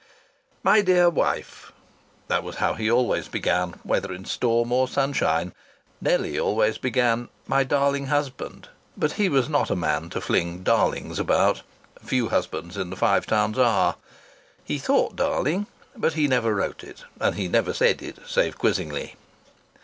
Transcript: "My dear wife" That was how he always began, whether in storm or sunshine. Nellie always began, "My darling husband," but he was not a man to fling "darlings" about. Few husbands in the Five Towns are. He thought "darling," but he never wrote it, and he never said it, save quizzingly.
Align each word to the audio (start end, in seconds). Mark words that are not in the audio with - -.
"My 0.63 0.81
dear 0.81 1.11
wife" 1.11 1.71
That 2.27 2.41
was 2.41 2.55
how 2.55 2.73
he 2.73 2.89
always 2.89 3.27
began, 3.27 3.79
whether 3.83 4.11
in 4.11 4.25
storm 4.25 4.71
or 4.71 4.87
sunshine. 4.87 5.53
Nellie 6.01 6.39
always 6.39 6.79
began, 6.79 7.29
"My 7.45 7.63
darling 7.63 8.07
husband," 8.07 8.69
but 8.97 9.11
he 9.11 9.29
was 9.29 9.47
not 9.47 9.69
a 9.69 9.75
man 9.75 10.09
to 10.09 10.19
fling 10.19 10.63
"darlings" 10.63 11.19
about. 11.19 11.61
Few 12.03 12.29
husbands 12.29 12.77
in 12.77 12.89
the 12.89 12.95
Five 12.95 13.27
Towns 13.27 13.59
are. 13.59 13.95
He 14.63 14.79
thought 14.79 15.15
"darling," 15.15 15.67
but 15.95 16.13
he 16.13 16.27
never 16.27 16.55
wrote 16.55 16.83
it, 16.83 17.03
and 17.19 17.35
he 17.35 17.47
never 17.47 17.71
said 17.71 18.01
it, 18.01 18.15
save 18.25 18.57
quizzingly. 18.57 19.15